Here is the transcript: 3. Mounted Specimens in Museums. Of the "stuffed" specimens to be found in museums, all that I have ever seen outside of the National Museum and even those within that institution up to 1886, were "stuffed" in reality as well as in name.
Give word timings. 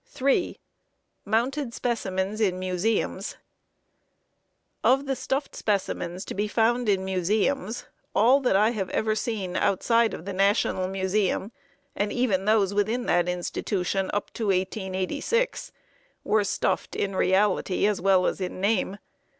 3. 0.07 0.57
Mounted 1.25 1.75
Specimens 1.75 2.41
in 2.41 2.57
Museums. 2.57 3.35
Of 4.83 5.05
the 5.05 5.15
"stuffed" 5.15 5.55
specimens 5.55 6.25
to 6.25 6.33
be 6.33 6.47
found 6.47 6.89
in 6.89 7.05
museums, 7.05 7.85
all 8.15 8.39
that 8.39 8.55
I 8.55 8.71
have 8.71 8.89
ever 8.89 9.13
seen 9.13 9.55
outside 9.55 10.15
of 10.15 10.25
the 10.25 10.33
National 10.33 10.87
Museum 10.87 11.51
and 11.95 12.11
even 12.11 12.45
those 12.45 12.73
within 12.73 13.05
that 13.05 13.29
institution 13.29 14.09
up 14.11 14.33
to 14.33 14.47
1886, 14.47 15.71
were 16.23 16.43
"stuffed" 16.43 16.95
in 16.95 17.15
reality 17.15 17.85
as 17.85 18.01
well 18.01 18.25
as 18.25 18.41
in 18.41 18.59
name. 18.59 18.97